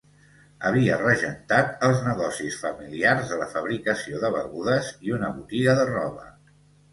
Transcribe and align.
Havia 0.67 0.93
regentat 1.01 1.83
els 1.87 2.01
negocis 2.07 2.57
familiars 2.61 3.29
de 3.33 3.37
la 3.43 3.49
fabricació 3.53 4.23
de 4.25 4.33
begudes 4.39 4.91
i 5.11 5.15
una 5.21 5.31
botiga 5.39 5.77
de 5.83 5.87
roba. 5.93 6.27